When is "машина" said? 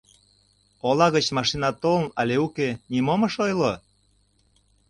1.37-1.69